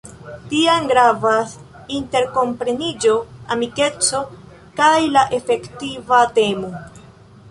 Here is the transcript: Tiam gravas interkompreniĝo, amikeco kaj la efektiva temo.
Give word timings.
Tiam 0.51 0.85
gravas 0.91 1.51
interkompreniĝo, 1.97 3.13
amikeco 3.55 4.23
kaj 4.79 4.93
la 5.17 5.25
efektiva 5.41 6.23
temo. 6.39 6.73